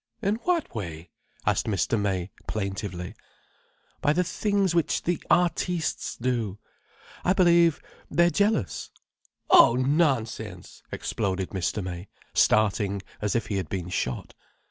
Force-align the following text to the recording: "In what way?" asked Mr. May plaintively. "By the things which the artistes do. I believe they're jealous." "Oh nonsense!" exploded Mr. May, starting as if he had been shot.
"In 0.19 0.37
what 0.45 0.73
way?" 0.73 1.11
asked 1.45 1.67
Mr. 1.67 1.95
May 2.01 2.31
plaintively. 2.47 3.13
"By 4.01 4.13
the 4.13 4.23
things 4.23 4.73
which 4.73 5.03
the 5.03 5.21
artistes 5.29 6.15
do. 6.17 6.57
I 7.23 7.33
believe 7.33 7.79
they're 8.09 8.31
jealous." 8.31 8.89
"Oh 9.51 9.75
nonsense!" 9.75 10.81
exploded 10.91 11.51
Mr. 11.51 11.83
May, 11.83 12.07
starting 12.33 13.03
as 13.21 13.35
if 13.35 13.45
he 13.45 13.57
had 13.57 13.69
been 13.69 13.89
shot. 13.89 14.33